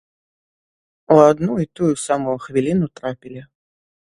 [1.15, 3.45] У адну і тую самую хвіліну трапілі.